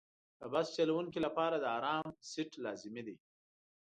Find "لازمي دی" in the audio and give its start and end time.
2.65-3.15